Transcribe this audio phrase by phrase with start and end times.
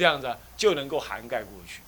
[0.00, 1.82] 这样子，就能够涵盖过去。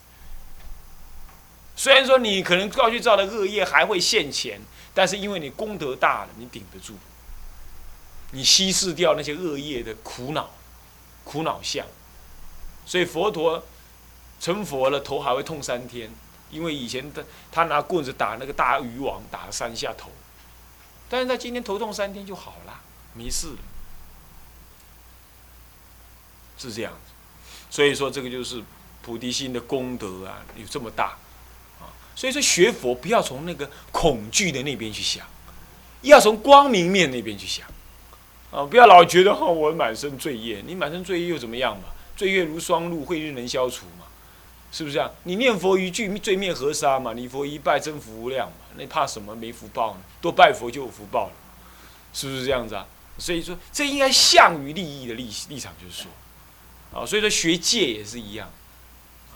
[1.75, 4.61] 虽然说你可能过去造的恶业还会现前，
[4.93, 6.93] 但是因为你功德大了，你顶得住，
[8.29, 10.51] 你稀释掉那些恶业的苦恼、
[11.23, 11.83] 苦恼相。
[12.85, 13.63] 所以佛陀
[14.39, 16.11] 成佛了，头还会痛三天，
[16.51, 20.11] 因为以前他他拿棍子打那个大鱼王，打了三下头，
[21.09, 22.79] 但是他今天头痛三天就好了，
[23.15, 23.57] 没事了。
[26.55, 27.12] 是这样子，
[27.73, 28.61] 所以说这个就是
[29.01, 31.17] 菩提心的功德啊，有这么大
[31.79, 31.89] 啊。
[32.15, 35.25] 所以说学佛不要从那个恐惧的那边去想，
[36.03, 37.65] 要从光明面那边去想
[38.51, 41.85] 啊，不要老觉得哈我满身罪业，你满身罪业又怎么样嘛？
[42.15, 44.05] 罪业如霜露，慧日能消除嘛？
[44.71, 45.11] 是不是这样？
[45.23, 47.13] 你念佛一句，罪灭河沙嘛？
[47.13, 48.67] 你佛一拜，增福无量嘛？
[48.77, 50.01] 那怕什么没福报呢？
[50.21, 51.33] 多拜佛就有福报了，
[52.13, 52.85] 是不是这样子啊？
[53.17, 56.11] 所以说，这应该向于利益的立立场，就是说。
[56.93, 58.51] 啊，所以说学戒也是一样。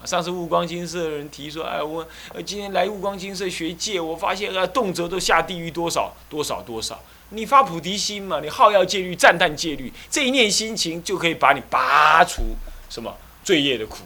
[0.05, 2.07] 上次悟光金色的人提说：“哎，我
[2.45, 7.01] 今天来悟光金色学戒，我发现啊，动辄都下地狱多少多少多少。
[7.29, 12.55] 你发菩提心嘛，你好要戒律，赞叹戒律，这一念心情就可以把你拔除
[12.91, 13.97] 什么罪业的苦。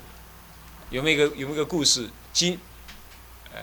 [0.90, 2.10] 有没有一个有没有一个故事？
[2.32, 2.58] 金，
[3.54, 3.62] 哎，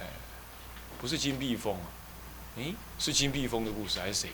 [1.00, 1.88] 不是金碧峰啊？
[2.58, 4.28] 诶，是金碧峰的故事还是谁？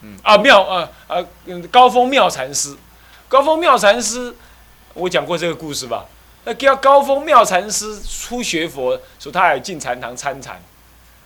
[0.00, 1.22] 嗯，啊妙啊啊，
[1.70, 2.74] 高峰妙禅师。”
[3.32, 4.36] 高峰妙禅师，
[4.92, 6.04] 我讲过这个故事吧？
[6.44, 10.60] 那叫高峰妙禅师初学佛，说他也进禅堂参禅。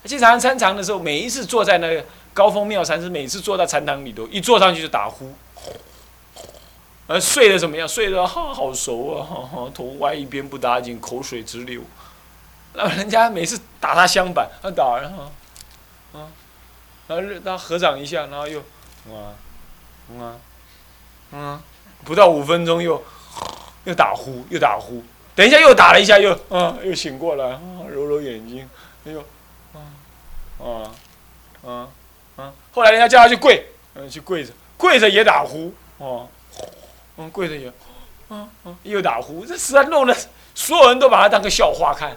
[0.04, 5.34] 进禅堂参禅的时候，每一次坐在那个高峰妙禅师，每次坐到禅堂里头，一坐上去就打呼。
[7.08, 7.88] 呃，睡得怎么样？
[7.88, 11.82] 睡得哈好熟啊，头歪一边不打紧，口水直流。
[12.74, 15.24] 那人家每次打他香板，他打，然后，
[16.12, 16.30] 啊，
[17.08, 18.60] 然后他合掌一下，然后又，
[19.10, 19.34] 啊，
[20.20, 20.38] 啊，
[21.32, 21.60] 嗯。
[22.06, 23.02] 不到五分钟又
[23.84, 25.02] 又打呼又打呼，
[25.34, 28.68] 等一下又打了一下又啊又醒过来啊揉揉眼睛，
[29.04, 29.20] 哎呦
[29.74, 29.82] 啊
[30.64, 30.94] 啊
[31.68, 31.88] 啊
[32.36, 32.52] 啊！
[32.72, 33.66] 后来人家叫他去跪，
[33.96, 36.28] 嗯去跪着跪着也打呼哦，
[37.16, 37.68] 嗯跪着也
[38.28, 40.16] 啊啊又打呼，这实在弄得
[40.54, 42.16] 所有人都把他当个笑话看，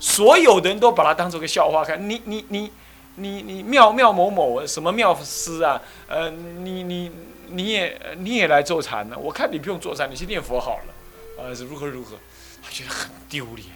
[0.00, 2.10] 所有的人都把他当做个笑话看。
[2.10, 2.72] 你你你
[3.14, 5.80] 你你妙妙某某什么妙师啊？
[6.08, 7.12] 呃你你。
[7.48, 9.16] 你也你也来坐禅呢？
[9.18, 11.42] 我看你不用坐禅，你去念佛好了。
[11.42, 12.16] 啊，是如何如何？
[12.62, 13.68] 他觉得很丢脸。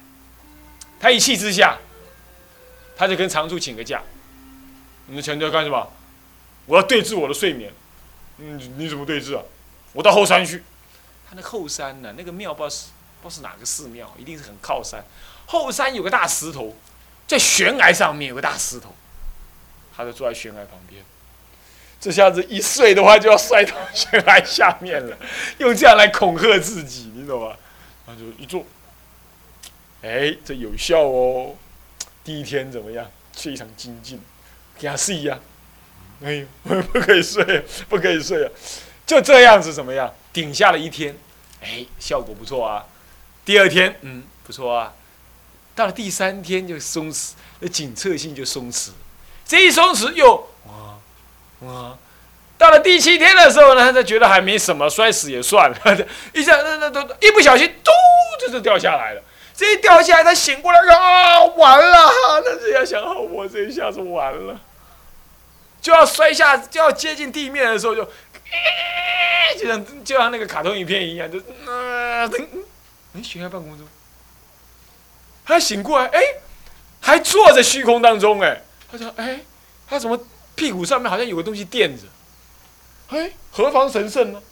[1.01, 1.79] 他一气之下，
[2.97, 4.03] 他就跟常住请个假。
[5.06, 5.93] 你们强调干什么？
[6.67, 7.73] 我要对峙我的睡眠。
[8.37, 9.43] 你，你怎么对峙啊？
[9.93, 10.62] 我到后山去。
[11.29, 12.15] 他那后山呢？
[12.17, 12.87] 那个庙不知道是
[13.23, 15.05] 不知道是哪个寺庙，一定是很靠山。
[15.47, 16.77] 后山有个大石头，
[17.27, 18.95] 在悬崖上面有个大石头，
[19.97, 21.03] 他就坐在悬崖旁边。
[22.01, 25.19] 这下子一睡的话，就要摔到悬崖下面了，
[25.59, 27.57] 用这样来恐吓自己，你懂吗？
[28.07, 28.65] 他就一坐，
[30.03, 31.57] 哎，这有效哦。
[32.23, 33.11] 第一天怎么样？
[33.33, 34.21] 非常精进，
[34.79, 35.39] 给他试一下。
[36.23, 38.51] 哎呦，不可以睡，不可以睡啊！
[39.07, 40.13] 就这样子怎么样？
[40.33, 41.17] 顶下了一天，
[41.63, 42.87] 哎，效果不错啊。
[43.45, 44.95] 第二天，嗯，不错啊。
[45.75, 48.91] 到了第三天就松弛，那紧侧性就松弛，
[49.45, 50.49] 这一松弛又。
[51.67, 51.99] 啊，
[52.57, 55.77] 到了第七天的时候呢，他觉得还没什么，摔死也算了。
[56.35, 57.91] 一下那那都一不小心，嘟，
[58.41, 59.23] 就就掉下来了。
[59.55, 62.09] 这一掉下来，他醒过来，啊，完了！
[62.45, 63.03] 他这样想，
[63.33, 64.61] 我这一下子完了，
[65.83, 68.05] 就要摔下，就要接近地面的时候，就，
[69.59, 72.41] 就像就像那个卡通影片一样，就啊，等，
[73.17, 73.85] 哎，悬在半空中，
[75.45, 76.21] 他醒过来，哎，
[77.01, 79.41] 还坐在虚空当中，哎，他说，哎，
[79.91, 80.17] 他怎么？
[80.59, 82.03] 屁股上面好像有个东西垫着，
[83.07, 84.43] 嘿，何方神圣呢？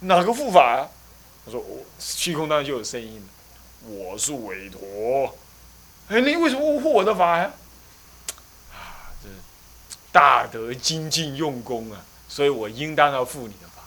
[0.00, 0.88] 哪个护法啊？
[1.44, 5.36] 他说：“我虚空当中就有声音了，我是韦陀。
[6.08, 7.50] 哎，你为什么护我的法呀？
[8.72, 9.28] 啊，这
[10.10, 13.82] 大德精进用功啊，所以我应当要护你的法。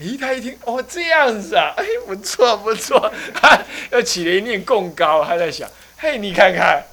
[0.00, 3.56] 哎，他一听，哦，这样子啊，哎，不错不错， 他
[3.92, 6.84] 又起了一念供高，他在想，嘿，你看看。”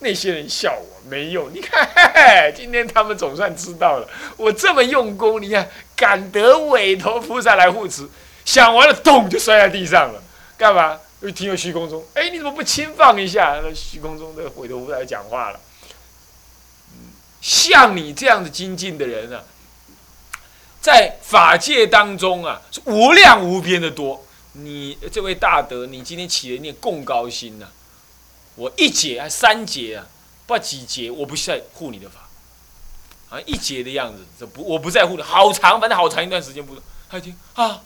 [0.00, 8.08] 那些人笑我没用， 你看，今天他们总算知道了，我这么用功，你看，敢得韦陀菩萨来护持，
[8.44, 10.22] 想完了，咚就摔在地上了，
[10.56, 10.98] 干嘛？
[11.20, 13.60] 又听到虚空中，哎，你怎么不轻放一下？
[13.62, 15.60] 那虚空中的韦陀菩萨讲话了，
[17.42, 19.44] 像你这样的精进的人啊，
[20.80, 24.24] 在法界当中啊，是无量无边的多。
[24.52, 27.68] 你这位大德，你今天起了念共高心呐。
[28.60, 30.06] 我一节还三节啊，
[30.46, 32.28] 不知道几节，我不在护你的法，
[33.30, 36.76] 啊，一节的样子，这不我不在乎的，好长，反正好长一段时间不。
[37.08, 37.82] 他一听啊，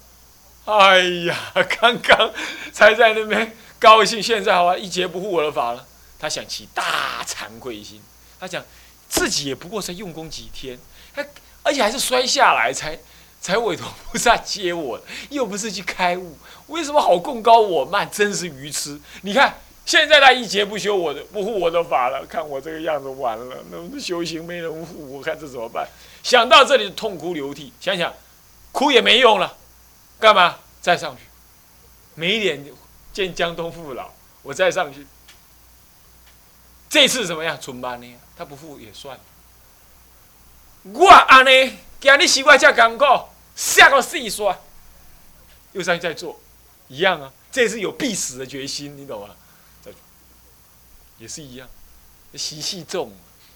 [0.65, 0.99] 哎
[1.29, 2.33] 呀，刚刚
[2.73, 5.87] 才在那边高兴，现在好吧，一节不护我的法了。
[6.19, 8.03] 他想起大惭愧心，
[8.41, 8.65] 他讲
[9.09, 10.77] 自己也不过才用功几天，
[11.15, 11.25] 他
[11.63, 12.99] 而且还是摔下来才
[13.41, 15.01] 才委托菩萨接我，
[15.31, 16.37] 又不是去开悟，
[16.67, 18.11] 为什么好供高我慢？
[18.11, 19.01] 真是愚痴！
[19.23, 25.87] 你看现在他一节不修我的不护我的法了，看我这个样子完了，那修行没人护，我看这怎么办？
[26.23, 28.13] 想到这里痛哭流涕，想想
[28.73, 29.57] 哭也没用了。
[30.19, 31.23] 干嘛再上去？
[32.15, 32.65] 没脸
[33.13, 34.11] 见江东父老，
[34.43, 35.07] 我再上去。
[36.89, 37.61] 这次怎么样？
[37.61, 38.17] 存班呢？
[38.37, 39.19] 他不付也算。
[40.85, 43.05] 我安尼，今日习惯这艰苦，
[43.55, 44.57] 下个四说，
[45.73, 46.41] 又上去再做，
[46.89, 47.31] 一样啊。
[47.53, 49.35] 这次有必死的决心，你懂吗？
[51.19, 51.69] 也是一样，
[52.35, 53.13] 习气重，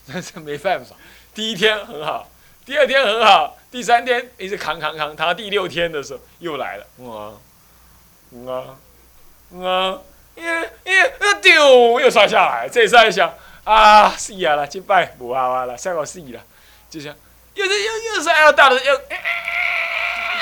[0.06, 0.94] 但是没办法。
[1.34, 2.28] 第一天很好。
[2.64, 7.32] 第二天很好，第三天一直扛扛扛，扛到第六天的时候又来了，哇，
[8.52, 8.76] 啊，
[9.58, 9.98] 啊，
[10.36, 12.68] 耶耶，丢，又摔下来。
[12.68, 13.32] 这次还想
[13.64, 16.42] 啊，死啊了，失败，无好啊了，下个死了，
[16.90, 17.16] 就这样
[17.54, 18.92] 又是又又是要大的又，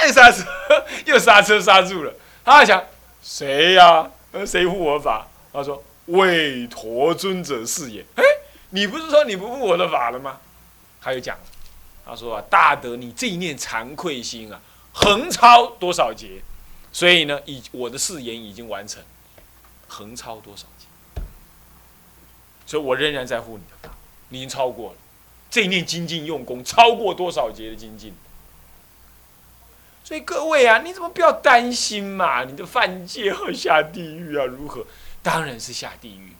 [0.04, 0.44] 又刹车，
[1.04, 2.12] 又刹车刹住了。
[2.44, 2.84] 他还想
[3.22, 4.10] 谁呀？
[4.44, 5.28] 谁护我法？
[5.52, 8.04] 他说韦陀尊者是也。
[8.16, 8.24] 哎，
[8.70, 10.40] 你不是说你不护我的法了吗？
[11.00, 11.38] 他又讲。
[12.04, 14.60] 他说啊，大德，你这一念惭愧心啊，
[14.92, 16.40] 横超多少劫？
[16.92, 19.02] 所以呢，已我的誓言已经完成，
[19.88, 20.86] 横超多少劫？
[22.64, 23.94] 所以我仍然在护你的法，
[24.28, 24.96] 你已经超过了
[25.50, 28.14] 这一念精进用功，超过多少劫的精进？
[30.04, 32.44] 所以各位啊，你怎么不要担心嘛？
[32.44, 34.44] 你的犯戒要下地狱啊？
[34.44, 34.86] 如何？
[35.26, 36.36] 当然是下地狱。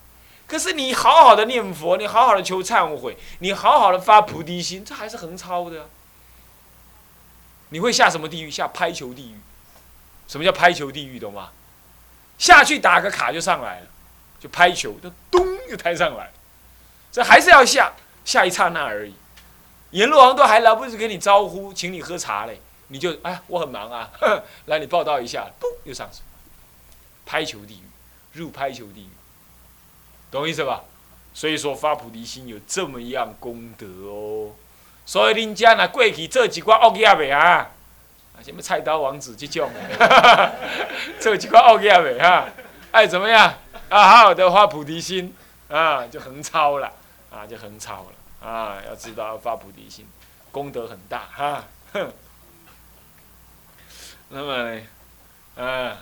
[0.47, 5.89] 可是你好好的念佛，你好好的求忏悔，你好好的发菩提心，这还是横超的。
[7.71, 8.49] 你会下什么地狱？
[8.49, 9.41] 下拍球地狱。
[10.29, 11.19] 什么叫拍球地狱？
[11.19, 11.51] 懂吗？
[12.39, 13.87] 下去打个卡就上来了，
[14.39, 16.31] 就拍球，就咚就抬上来。
[17.11, 17.93] 这还是要下，
[18.25, 19.17] 下一刹那而已。
[19.91, 24.13] 阎罗王都还来不及给你招呼，请你喝茶嘞，你就哎，我很忙啊，
[24.67, 26.21] 来你报道一下，咚又上去。
[27.25, 27.86] 拍球地狱，
[28.37, 29.09] 入拍球地。
[30.31, 30.85] 懂意思吧？
[31.33, 34.53] 所以说发菩提心有这么样功德哦。
[35.05, 37.71] 所以恁家那过去做几挂恶业未啊？
[38.35, 39.71] 啊，什么菜刀王子这种，
[41.21, 42.49] 做几挂恶业未哈？
[42.91, 43.55] 爱怎么样？
[43.89, 45.35] 啊，好好的发菩提心
[45.69, 46.93] 啊，就横超了
[47.31, 48.79] 啊，就横超了啊。
[48.87, 50.07] 要知道发菩提心，
[50.51, 51.65] 功德很大哈。
[51.93, 52.13] 哼。
[54.31, 54.83] 那么呢，
[55.57, 55.97] 啊，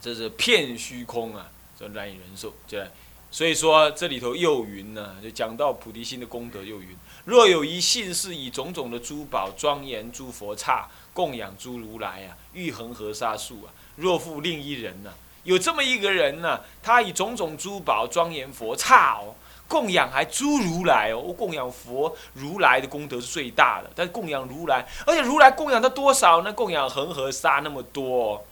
[0.00, 1.48] 这是骗虚空啊。
[1.78, 2.86] 这难以忍受，对，
[3.30, 6.94] 所以说这里头又云呢，就讲到菩提心的功德又云。
[7.24, 13.72] 若有一信是以种种的珠宝庄严诸佛刹，供养诸如来啊，欲恒河沙数啊。
[13.96, 15.10] 若复另一人呢，
[15.44, 19.34] 有这么一个人呢，他以种种珠宝庄严佛刹哦，
[19.66, 23.90] 供养还诸如来哦，供养佛如来的功德是最大的。
[23.94, 26.52] 但供养如来，而且如来供养他多少呢？
[26.52, 28.44] 供养恒河沙那么多，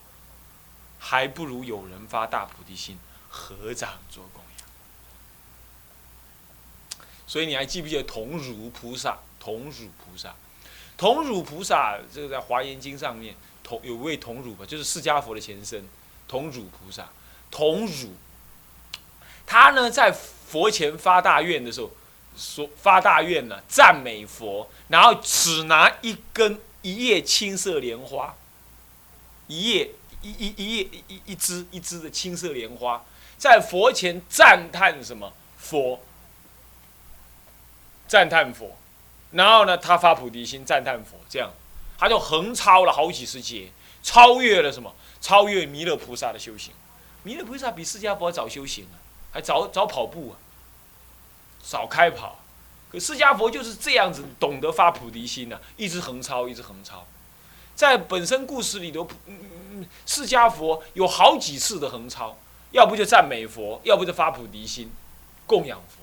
[0.98, 2.98] 还不如有人发大菩提心。
[3.30, 4.66] 合掌做供养，
[7.26, 9.18] 所以你还记不记得同如菩萨？
[9.38, 10.34] 同如菩萨，
[10.96, 15.86] 同如菩萨，这个在华严经上面，同有位同如吧，就是释迦佛的前身，
[16.26, 17.10] 同如菩萨，
[17.50, 18.14] 同如，
[19.46, 21.90] 他呢在佛前发大愿的时候，
[22.34, 28.34] 说发大愿呢，赞美佛，然后只拿一根一叶青色莲花，
[29.48, 29.90] 一叶
[30.22, 33.04] 一一一一一枝一枝的青色莲花。
[33.36, 36.00] 在佛前赞叹什么佛？
[38.08, 38.76] 赞叹佛，
[39.32, 41.52] 然后呢，他发菩提心赞叹佛，这样
[41.98, 43.70] 他就横超了好几十劫，
[44.02, 44.94] 超越了什么？
[45.20, 46.72] 超越弥勒菩萨的修行。
[47.22, 48.96] 弥勒菩萨比释迦佛早修行啊，
[49.30, 50.34] 还早早跑步啊，
[51.62, 52.40] 早开跑。
[52.90, 57.06] 可释迦佛就是这样子，懂得发菩提心呢，一直横超，一直横超。
[57.74, 59.06] 在本身故事里头，
[60.06, 62.36] 释迦佛有好几次的横超。
[62.70, 64.90] 要不就赞美佛，要不就发菩提心，
[65.46, 66.02] 供养佛。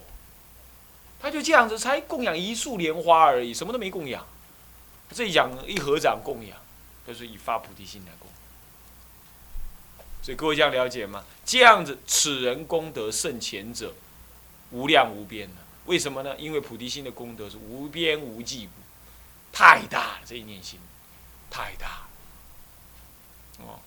[1.22, 4.26] 他就这样子，才供养一束莲花而已，什么都没供养。
[5.12, 6.58] 这一讲一合掌供养，
[7.06, 8.28] 都是以发菩提心来供。
[10.24, 11.24] 所以各位这样了解吗？
[11.46, 13.94] 这样子，此人功德胜前者，
[14.72, 15.62] 无量无边的。
[15.86, 16.36] 为什么呢？
[16.38, 18.70] 因为菩提心的功德是无边无际，
[19.54, 20.20] 太大了。
[20.26, 20.80] 这一念心，
[21.52, 22.08] 太大。
[23.60, 23.80] 哦，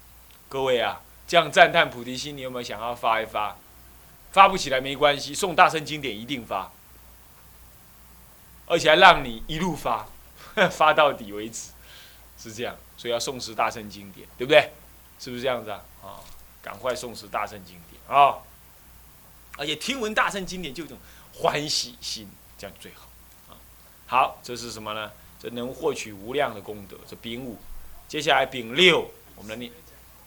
[0.49, 1.01] 各位啊。
[1.27, 3.57] 这样赞叹菩提心，你有没有想要发一发？
[4.33, 6.71] 发不起来没关系，送大圣经典一定发，
[8.67, 10.07] 而且还让你一路发，
[10.73, 11.71] 发到底为止。
[12.39, 14.71] 是这样，所以要诵持大圣经典，对不对？
[15.19, 15.83] 是不是这样子啊？
[16.03, 16.21] 啊，
[16.63, 18.39] 赶快诵持大圣经典啊！
[19.59, 20.97] 而且听闻大圣经典就一种
[21.35, 23.09] 欢喜心，这样最好
[23.49, 23.59] 啊。
[24.07, 25.11] 好，这是什么呢？
[25.39, 27.59] 这能获取无量的功德，这丙五。
[28.07, 29.71] 接下来丙六，我们来念。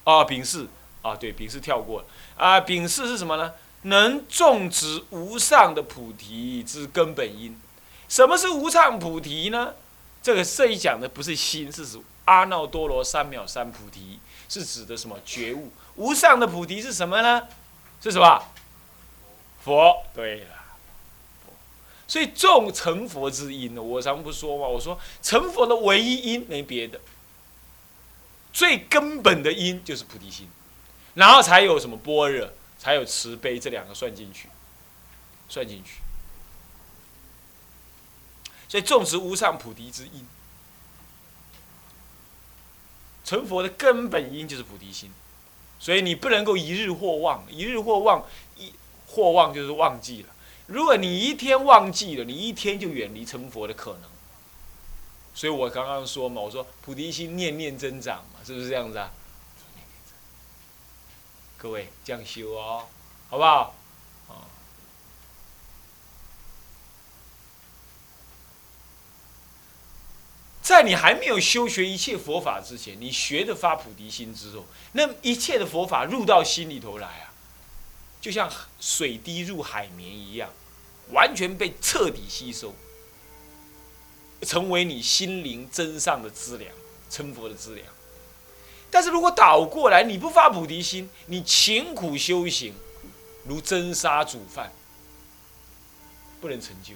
[0.04, 0.68] 啊，丙四
[1.02, 2.04] 啊，对，丙四跳过
[2.36, 2.60] 啊。
[2.62, 3.54] 丙四是什么呢？
[3.84, 7.60] 能种植无上的菩提之根本因。
[8.08, 9.74] 什么是无上菩提呢？
[10.22, 15.72] 这个这一讲的不是心，是指阿耨多罗三藐三菩提，是指的什么觉悟？
[15.96, 17.48] 无上的菩提是什么呢？
[18.02, 18.44] 是什么？
[19.64, 20.04] 佛。
[20.14, 20.48] 对了，
[22.08, 27.00] 所以众成佛之因呢，我常不说嘛，我说成佛的唯一因没别的，
[28.54, 30.48] 最根本的因就是菩提心，
[31.14, 34.50] 然后才有什么般若，才有慈悲，这两个算进去，
[35.48, 36.02] 算进去。
[38.68, 40.26] 所以种植无上菩提之因，
[43.24, 45.12] 成佛的根本因就是菩提心，
[45.80, 48.26] 所以你不能够一日或忘，一日或忘，
[48.58, 48.74] 一
[49.08, 50.30] 或忘就是忘记了。
[50.68, 54.10] 如果你一天忘记了，你一天就远离成佛的可能。
[55.42, 59.12] 所以我刚刚说嘛，我说菩提心念念增长嘛，是不是这样子啊？
[61.58, 62.86] 各位这样修哦，
[63.28, 63.74] 好不好？
[64.28, 64.46] 哦
[70.62, 77.34] 在你还没有修学一切佛法之前，你学的发菩提心之后，那一切的佛法入到心里头来啊，
[78.22, 78.48] 就像
[78.80, 80.52] 水滴入海绵一样，
[81.10, 82.76] 完全被彻底吸收，
[84.42, 86.72] 成为你心灵真上的资粮，
[87.10, 87.88] 成佛的资粮。
[88.90, 92.74] 但是如果倒过来，你不发菩提心，你勤苦修行，
[93.46, 94.72] 如蒸沙煮饭，
[96.40, 96.94] 不能成就，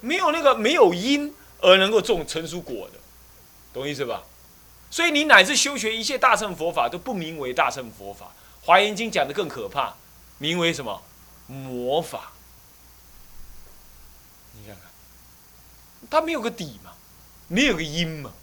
[0.00, 1.34] 没有那个没有因。
[1.64, 2.98] 而能够种成熟果的，
[3.72, 4.24] 懂意思吧？
[4.90, 8.32] 所以你乃至修学一切大乘佛法都不名为大乘佛法，
[8.66, 9.94] 《华严经》讲的更可怕，
[10.38, 11.00] 名为什么？
[11.46, 12.32] 魔法。
[14.54, 16.92] 你看看，它没有个底嘛，
[17.48, 18.34] 没有个因嘛，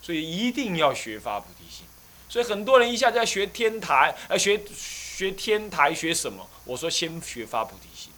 [0.00, 1.84] 所以一定要学发菩提心。
[2.28, 6.48] 所以很多人一下子要学天台，呃，学学天台学什么？
[6.64, 8.12] 我说先学发菩提心。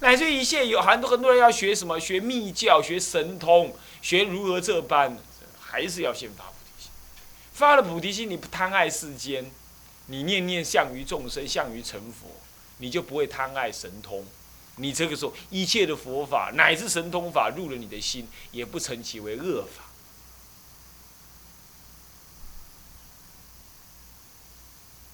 [0.00, 2.00] 乃至一切有很多很多人要学什么？
[2.00, 5.16] 学密教、学神通、学如何这般，
[5.60, 6.90] 还是要先发菩提心。
[7.52, 9.48] 发了菩提心，你不贪爱世间，
[10.06, 12.26] 你念念向于众生，向于成佛，
[12.78, 14.26] 你就不会贪爱神通。
[14.76, 19.84] 你这个时候，一切的佛法乃至神通法入了你的心，也不成其为恶法。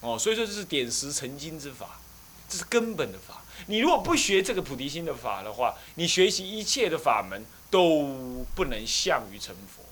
[0.00, 2.00] 哦，所以说这是点石成金之法，
[2.48, 3.42] 这是根本的法。
[3.66, 9.84] 你如果不学这个菩提心的法的话，你学习一切的法门都不能向于成佛，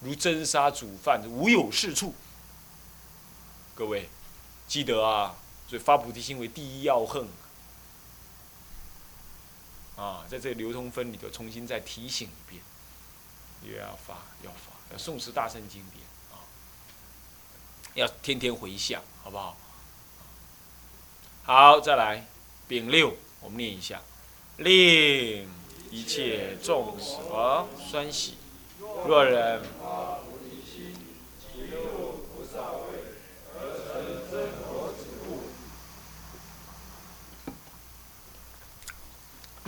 [0.00, 2.14] 如真沙煮饭，无有是处。
[3.74, 4.08] 各位
[4.66, 5.36] 记得啊，
[5.68, 7.47] 所以发菩提心为第一要恨啊，
[9.98, 12.62] 啊在这流通分里头重新再提醒一遍，
[13.64, 14.14] 又要发
[14.44, 16.38] 要发要诵持大圣经典啊，
[17.94, 19.56] 要天天回向，好不好？
[21.42, 22.26] 好，再来。
[22.68, 24.02] 丙六，我们念一下，
[24.58, 25.48] 令
[25.90, 27.18] 一切众生
[27.90, 28.36] 欢喜。
[28.78, 29.62] 若人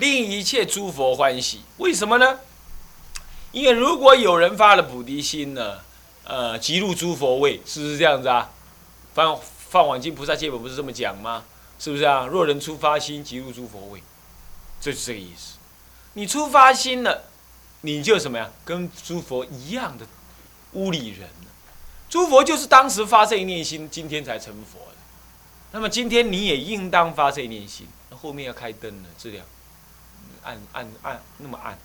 [0.01, 2.41] 令一切诸佛欢喜，为什么呢？
[3.53, 5.81] 因为如果有人发了菩提心呢，
[6.25, 8.51] 呃，即入诸佛位，是不是这样子啊？
[9.15, 9.39] 放
[9.69, 11.45] 放往经菩萨戒本不是这么讲吗？
[11.79, 12.27] 是不是啊？
[12.27, 14.03] 若人出发心，即入诸佛位，
[14.81, 15.59] 这是这个意思。
[16.15, 17.25] 你出发心了，
[17.83, 18.51] 你就什么呀？
[18.65, 20.07] 跟诸佛一样的
[20.73, 21.29] 屋里人
[22.09, 24.97] 诸佛就是当时发这一念心，今天才成佛的。
[25.73, 27.87] 那么今天你也应当发这一念心。
[28.09, 29.47] 那后面要开灯了，这样
[30.43, 31.79] 暗暗暗那么暗。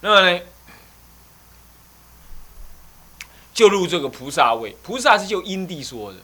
[0.00, 0.40] 那么呢，
[3.52, 4.76] 就入这个菩萨位。
[4.82, 6.18] 菩萨是就因地说的。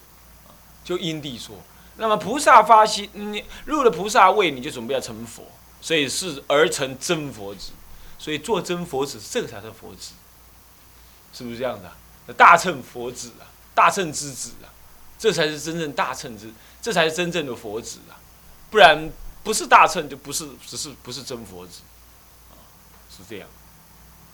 [0.85, 1.57] 就因地说，
[1.97, 5.51] 那么菩萨发心，你入了菩萨位，你就准备要成佛，
[5.81, 7.71] 所以是而成真佛子，
[8.19, 10.13] 所以做真佛子，这个才是佛子，
[11.33, 12.35] 是不是这样的？
[12.35, 14.69] 大乘佛子啊，大乘之子啊，
[15.19, 16.53] 这才是真正大乘之，
[16.83, 18.21] 这才是真正的佛子啊，
[18.75, 19.09] 不然
[19.45, 21.83] 不是大乘就不是，只是不是真佛子，
[23.09, 23.49] 是这样，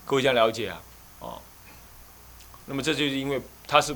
[0.03, 0.81] 各位这样了解啊，
[1.19, 1.39] 哦，
[2.65, 3.95] 那么这就是因为他是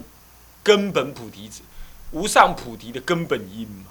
[0.61, 1.63] 根本菩提子。
[2.11, 3.85] 无上菩提的根本因嘛，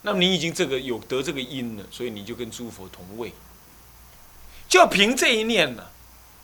[0.00, 3.34] 那么你已经这个有得这个因了，所以你就跟诸佛同位。
[4.70, 5.84] 就凭这一念呢，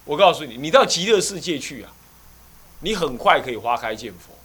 [0.04, 1.90] 我告诉你，你到极乐世界去啊，
[2.80, 4.38] 你很快可以花开见佛，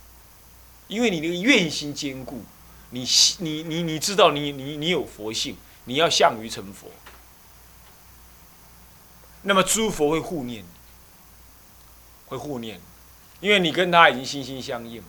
[0.88, 2.46] 因为你那个愿心坚固，
[2.91, 3.05] 你
[3.39, 6.88] 你你你知道你你你有佛性，你要向于成佛，
[9.41, 10.67] 那么诸佛会护念你，
[12.27, 12.79] 会护念，
[13.39, 15.01] 因为你跟他已经心心相印。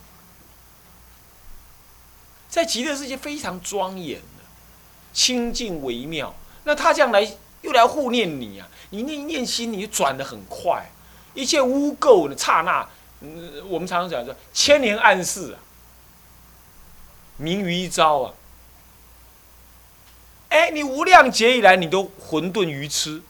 [2.49, 4.45] 在极乐世界非常庄严的，
[5.13, 6.35] 清净微妙。
[6.65, 8.69] 那他这样来又来护念你啊！
[8.91, 10.87] 你念一念心，你就转的很快，
[11.35, 12.87] 一切污垢的刹那，
[13.21, 15.59] 嗯，我们常常讲说千年暗示啊，
[17.43, 18.35] 明于一朝啊。
[20.51, 23.23] 哎，你无量劫以来，你都混沌愚痴，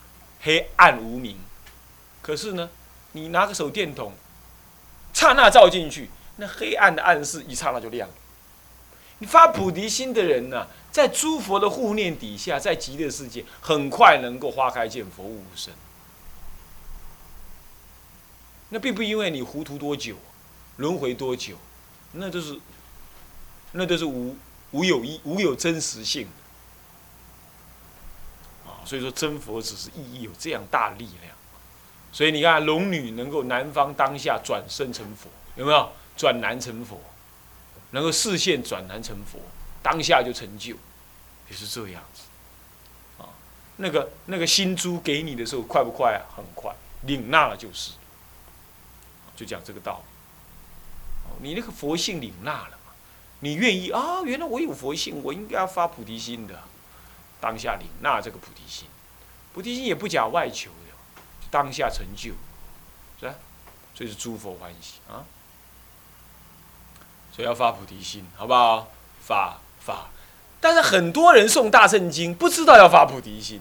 [0.42, 1.38] 黑暗无明。
[2.20, 2.68] 可是呢，
[3.12, 4.12] 你拿个手电筒，
[5.14, 8.14] 刹那照进去，那黑暗的暗示一刹那就亮了。
[9.18, 15.72] 你发菩提心的人呢，在诸佛的护念底下，在极乐世界，很快能够花开见佛无生。
[18.70, 20.16] 那并不因为你糊涂多久，
[20.76, 21.56] 轮回多久，
[22.12, 22.58] 那都是，
[23.72, 24.36] 那都是无
[24.70, 26.28] 无有一无有真实性。
[28.66, 31.34] 啊，所以说真佛只是意义有这样大力量。
[32.12, 37.00] 所以你看龙女能够南方当下转生成佛，有没有转南成佛？
[37.90, 39.38] 能够视线转男成佛，
[39.82, 40.74] 当下就成就，
[41.50, 42.22] 也是这样子。
[43.22, 43.28] 啊，
[43.76, 46.24] 那个那个新珠给你的时候快不快啊？
[46.34, 47.92] 很快，领纳了就是。
[49.34, 51.48] 就讲这个道理。
[51.48, 52.78] 你那个佛性领纳了？
[53.42, 54.22] 你愿意啊？
[54.24, 56.60] 原来我有佛性，我应该要发菩提心的。
[57.40, 58.86] 当下领纳这个菩提心，
[59.52, 60.94] 菩提心也不讲外求的，
[61.50, 62.30] 当下成就，
[63.18, 63.34] 是吧？
[63.96, 65.26] 所以是诸佛欢喜啊。
[67.34, 68.88] 所以要发菩提心，好不好？
[69.20, 70.06] 发发，
[70.60, 73.60] 但是很多人诵大圣经不知道要发菩提心，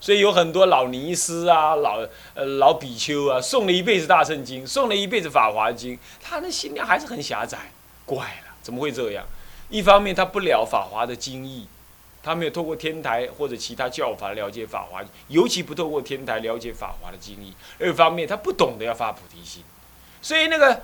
[0.00, 2.00] 所以有很多老尼师啊、老
[2.34, 7.70] 呃老比丘啊，诵了一辈子大圣经，诵了一辈子法华经，他的心量还是很狭窄。
[8.04, 9.24] 怪了，怎么会这样？
[9.68, 11.66] 一方面他不了法华的经义，
[12.22, 19.62] 他没有透过天台或者其他教法了解法华，尤其不透过天台了解法华的经义；二方面他不懂得要发菩提心，
[20.20, 20.82] 所以那个。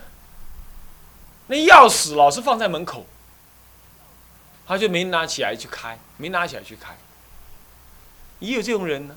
[1.52, 3.04] 那钥匙老是放在门口，
[4.68, 6.96] 他就没拿起来去开，没拿起来去开。
[8.38, 9.16] 也有这种人呢，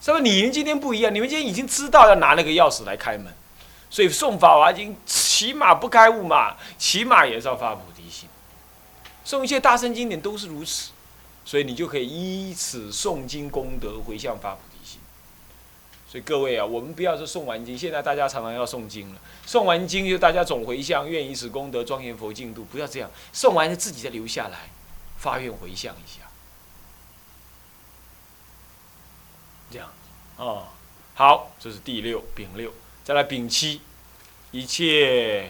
[0.00, 0.22] 是不是？
[0.22, 3.34] 你们今天不一样，你们今天已经知道要拿那个钥匙来开门，
[3.90, 8.28] 所以送《法华经》起码不开悟嘛，起码也是要发菩提心。
[9.24, 10.90] 送一些大圣经典都是如此，
[11.44, 15.00] 所以你就可以依此诵经功德回向发菩提心。
[16.10, 19.20] 所以各位啊，我们不要说诵完经，现在大家常常要诵经了。
[19.46, 22.64] 诵完经就大家总回向，愿以此功德庄严佛净土。
[22.64, 24.70] 不要这样，诵完就自己再留下来，
[25.18, 26.26] 发愿回向一下。
[29.70, 29.90] 这样，
[30.38, 30.68] 哦，
[31.14, 32.72] 好，这是第六丙六，
[33.08, 33.80] 再来丙七，
[34.50, 35.48] 一切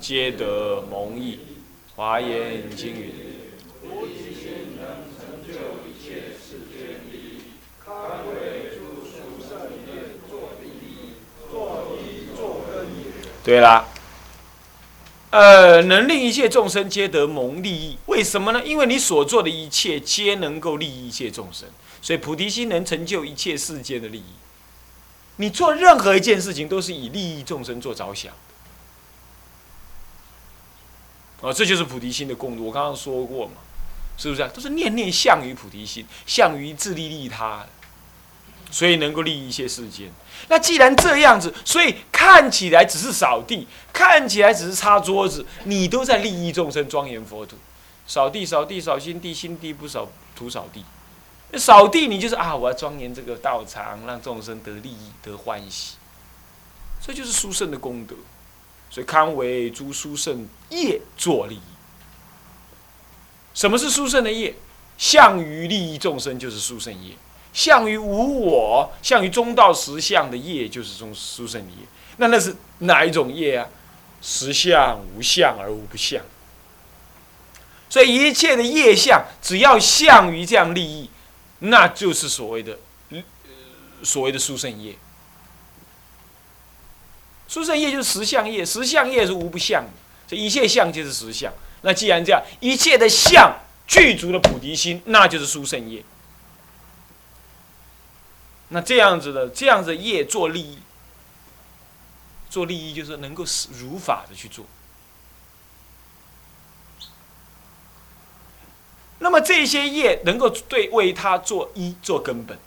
[0.00, 1.38] 皆得蒙益，
[1.94, 3.12] 华严经云。
[13.44, 13.86] 对啦，
[15.30, 18.60] 呃，能令一切众生皆得蒙利益，为什么呢？
[18.64, 21.68] 因为你所做的一切皆能够利益一切众生，
[22.02, 24.24] 所以菩提心能成就一切世间的利益。
[25.36, 28.32] 你做任何一件事情都是以利益众生做着想，
[31.40, 32.62] 哦，这就是菩提心的功德。
[32.62, 33.52] 我刚刚说过嘛，
[34.16, 34.48] 是不是？
[34.54, 37.66] 都是念念向于菩提心，向于自利利他。
[38.68, 40.10] 所以能够利益一些世间。
[40.48, 47.56] 那既然这样子，所以看起来只是扫地，看起来只是擦桌子，你都在利益众生，庄严佛土。
[48.08, 50.84] 扫地，扫地，扫心地，心地不扫土扫地。
[51.54, 55.94] 扫地，你就是啊，我要庄严这个道场，让众生得利益，得欢喜。
[57.00, 58.14] 这就是殊胜的功德。
[58.88, 61.60] 所以堪为诸殊胜业作利益。
[63.52, 64.54] 什么是殊胜的业？
[64.96, 67.14] 向于利益众生，就是殊胜业。
[67.52, 71.86] 相于无我，相于中道实相的业，就是中殊胜业。
[72.18, 73.68] 那那是哪一种业啊？
[74.22, 76.22] 实相无相而无不相。
[77.90, 81.10] 所以一切的业相，只要相于这样利益，
[81.60, 82.78] 那就是所谓的
[84.02, 84.96] 所谓的殊胜业。
[87.48, 89.90] 殊胜业就是实相业，实相业是无不相的。
[90.28, 91.52] 所以一切相就是实相。
[91.82, 96.04] 那既然这样，一切的相具足了菩提心，那就是殊胜业。
[98.68, 100.80] 那这样子的，这样子业做利益，
[102.50, 103.44] 做利益就是能够
[103.78, 104.66] 如法的去做。
[109.18, 112.58] 那么这些业能够对为他做一做根本，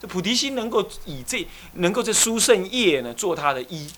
[0.00, 3.88] 这菩提心能够以这能够在殊胜业呢做他的一，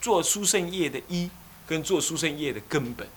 [0.00, 1.30] 做殊胜业的一，
[1.66, 3.08] 跟做殊胜业的根本。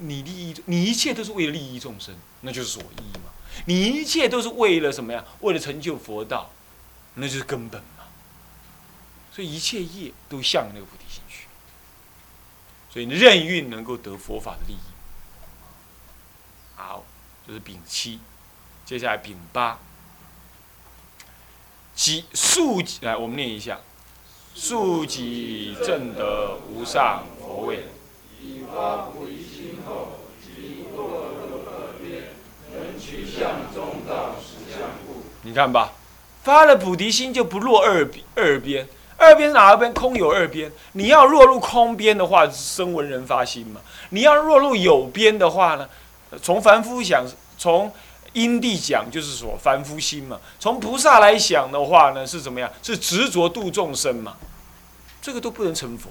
[0.00, 3.30] 你利益你一切都是为了利益众生，那就是所依嘛。
[3.66, 5.24] 你一切都是为了什么呀？
[5.40, 6.50] 为了成就佛道，
[7.14, 8.04] 那就是根本嘛。
[9.30, 11.46] 所以一切业都向那个菩提心去。
[12.90, 14.93] 所以任运能够得佛法的利益。
[16.76, 17.04] 好，
[17.46, 18.20] 这是丙七，
[18.84, 19.78] 接下来丙八。
[21.94, 23.78] 己速来，我们念一下：
[24.54, 27.84] 速己正得无上佛位。
[35.42, 35.92] 你看吧，
[36.42, 40.70] 发了菩提心就不落二二边，二边哪边空有二边？
[40.92, 45.88] 你要落入空边的话，声闻人发心嘛；你要落入有边的话呢，
[46.42, 47.24] 从凡夫想，
[47.58, 47.92] 从
[48.32, 52.70] 因地讲就是说凡夫心嘛；从菩萨来想的话呢，是怎么样？
[52.82, 54.36] 是执着度众生嘛？
[55.22, 56.10] 这个都不能成佛。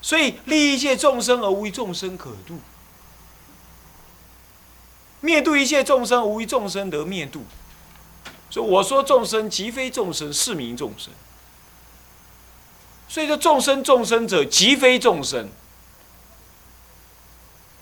[0.00, 2.60] 所以利益一切众生而无一众生可度，
[5.20, 7.44] 灭度一切众生无一众生得灭度。
[8.48, 11.12] 所以我说众生即非众生，是名众生。
[13.08, 15.48] 所以说众生众生者即非众生，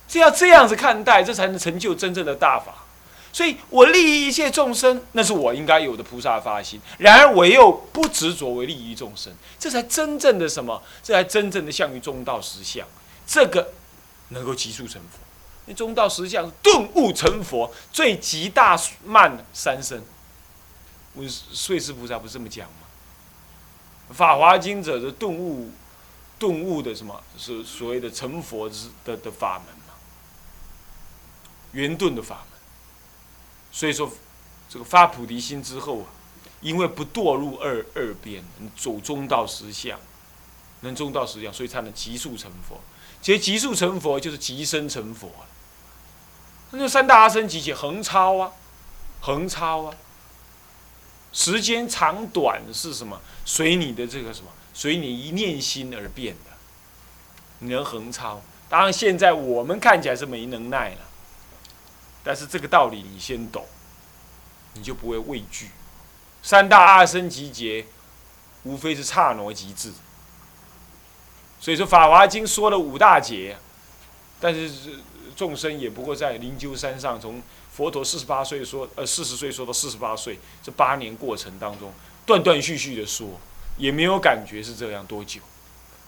[0.08, 2.84] 这要这样子看待，这才能成就真正的大法。
[3.32, 6.80] 所以我利益一切众生，那是我应该有的菩萨发心。
[6.98, 10.82] 然而我又不执着为利益众生，这才真正的什么？
[11.02, 12.86] 这才真正的向于中道实相。
[13.26, 13.72] 这个
[14.28, 15.18] 能够急速成佛。
[15.66, 20.02] 那中道实相顿悟成佛，最极大慢三生。
[21.12, 22.86] 我岁师菩萨不是这么讲吗？
[24.14, 25.70] 《法华经》者的顿悟，
[26.38, 29.75] 顿悟的什么是所谓的成佛之的的法门？
[31.76, 32.58] 圆顿的法门。
[33.70, 34.10] 所以说，
[34.68, 36.06] 这个发菩提心之后啊，
[36.62, 38.42] 因为不堕入二二边，
[38.74, 40.00] 走中道实相，
[40.80, 42.80] 能中道实相，所以才能急速成佛。
[43.20, 45.30] 其实急速成佛就是极生成佛
[46.70, 48.52] 那就三大阿僧祇劫横超啊，
[49.20, 49.94] 横超啊，
[51.32, 53.20] 时间长短是什么？
[53.44, 54.50] 随你的这个什么？
[54.72, 56.50] 随你一念心而变的。
[57.58, 61.05] 你能横超，当然现在我们看起来是没能耐了。
[62.28, 63.64] 但是这个道理你先懂，
[64.74, 65.70] 你就不会畏惧。
[66.42, 67.86] 三大阿僧集结，
[68.64, 69.92] 无非是刹那极致。
[71.60, 73.56] 所以说《法华经》说了五大劫，
[74.40, 74.68] 但是
[75.36, 81.92] 众生也不过在灵鹫山上，从佛陀四十八岁说，呃，四十岁说到四十八岁，这八年过程当中，
[82.26, 83.38] 断断续续的说，
[83.76, 85.40] 也没有感觉是这样多久。《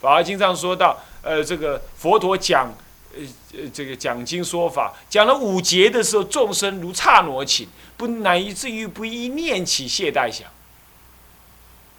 [0.01, 2.75] 法华经》上说到，呃，这个佛陀讲。
[3.15, 3.23] 呃
[3.55, 7.67] 呃，这个讲经说法讲了五劫的时候，众生如刹那顷，
[7.97, 10.49] 不乃以至于不一念起懈怠想。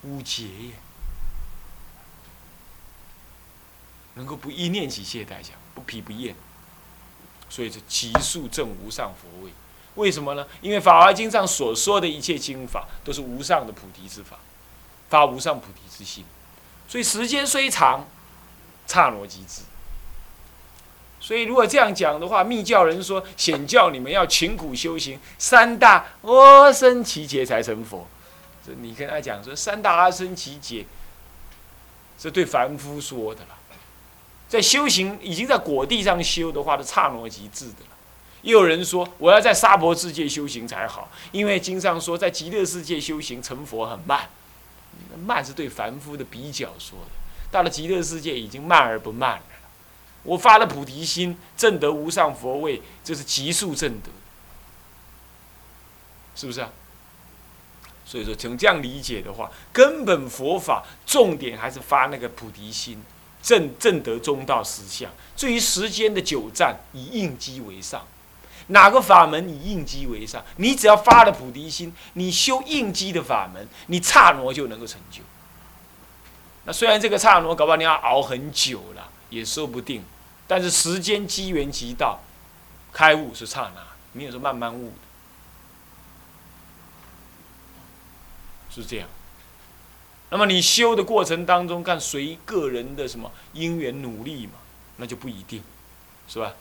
[0.04, 0.72] 五劫耶，
[4.13, 6.34] 能够不一念起懈怠想，不疲不厌，
[7.50, 9.52] 所以是极速证无上佛位。
[9.95, 10.48] 为什么呢？
[10.62, 14.38] 因为《法华经》上所说的一切经法都是无上的菩提之法，
[15.10, 16.24] 发无上菩提之心，
[16.88, 18.08] 所以时间虽长，
[18.88, 19.63] 刹那即至。
[21.21, 28.08] 所以，如果这样讲的话，密教人说显教你们要勤苦修行，三大阿僧祇劫才成佛。
[28.65, 30.86] 这你跟他讲说三大阿僧祇劫，
[32.17, 33.49] 是对凡夫说的了。
[34.47, 37.97] 在修行已经在果地上修的话，是刹那即至的了。
[38.41, 44.29] 又有人说我要在娑婆世界修行才好，因为经上说在极乐世界修行成佛很慢，
[45.25, 47.12] 慢是对凡夫的比较说的。
[47.51, 49.41] 到了极乐世界已经慢而不慢了。
[50.23, 54.10] 我发了菩提心，正得无上佛位，这是极速正得，
[56.36, 56.69] 是不是啊？
[58.05, 63.03] 所以说，从这样理解的话，根本佛法重点还是发那个菩提心，
[63.41, 65.12] 正正得中道实相。
[65.36, 68.05] 至于时间的久暂，以应机为上。
[68.67, 70.43] 哪个法门以应机为上？
[70.58, 75.21] 你只要发了菩提心，你修应机的法门，你刹那就能够成就。
[76.65, 79.09] 那虽然这个刹那，搞不好你要熬很久了。
[79.30, 80.04] 也说不定，
[80.48, 82.20] 但是时间机缘即到，
[82.92, 83.82] 开悟是刹那，
[84.13, 84.94] 没有说慢慢悟的，
[88.70, 89.08] 是这样。
[90.32, 94.54] 那么你修的过程当中，看随个人的什么因缘努力嘛，
[94.98, 95.63] 那就不一定，
[96.28, 96.54] 是吧？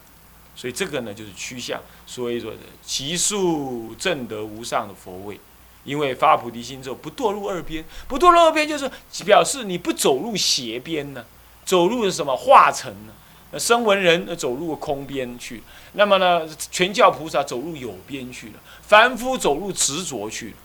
[0.57, 5.39] 所以这个呢，就是趋向所以说的其数正得无上的佛位，
[5.85, 8.91] 因为发菩提心之后不堕入二边，不堕入二边就是
[9.25, 11.25] 表示你不走入邪边呢。
[11.69, 13.13] 走入什么化成呢？
[13.51, 20.57] 那声闻人走入空边去，那么呢，全教菩萨走入有边去了，凡夫走入执着去了。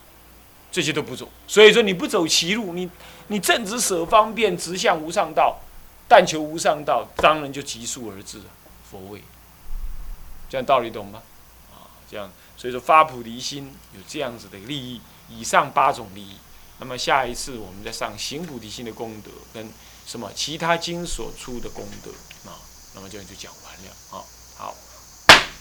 [0.71, 1.27] 这些都不走。
[1.45, 2.89] 所以说你不走歧路，你
[3.27, 5.59] 你正直舍方便，直向无上道，
[6.07, 8.39] 但求无上道，当然就急速而至
[8.89, 9.21] 佛位。
[10.49, 11.21] 这样道理懂吗？
[11.73, 16.37] 啊，这样，所以说发菩提心有这样子的利益，以上八种利益。
[16.79, 19.69] 那么下一次我们再上行菩提心的功德跟
[20.05, 22.11] 什么其他经所出的功德
[22.49, 22.59] 啊，
[22.93, 24.23] 那么这样就讲完了啊。
[24.55, 24.75] 好，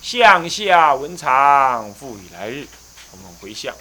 [0.03, 2.67] 向下文长复以来日，
[3.13, 3.75] 我们回向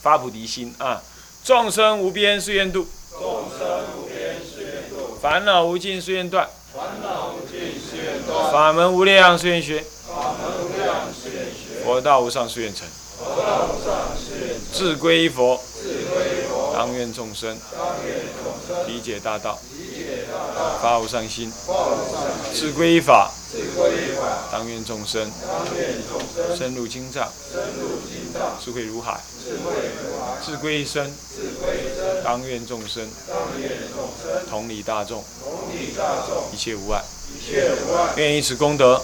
[0.00, 1.02] 发菩提心啊，
[1.44, 12.86] 众生无边誓愿度，众生无边誓愿度，烦恼无尽誓愿断，烦恼无尽誓愿断，法门无量誓愿学，法门无量誓愿学，佛道无上誓愿成，
[13.18, 15.71] 佛道无上誓愿成，志归佛，志归佛，
[16.82, 17.56] 当愿众生
[18.88, 19.56] 理解大道
[20.82, 21.48] 发无上心
[22.52, 23.30] 至归依法
[24.50, 25.30] 当愿众生
[26.58, 27.28] 深入经藏
[28.60, 29.20] 智慧如海
[30.44, 31.08] 至归一生
[32.24, 33.08] 当愿众生
[34.50, 35.22] 同理大众
[36.52, 37.00] 一切无碍
[38.16, 39.00] 愿以此功德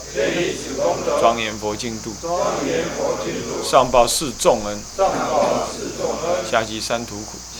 [1.20, 2.10] 庄严佛净土
[3.62, 4.76] 上报四重恩
[6.50, 7.38] 下济三途苦